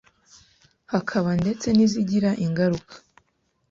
hakaba 0.93 1.29
ndetse 1.41 1.67
n’izigira 1.73 2.29
ingaruka 2.45 2.93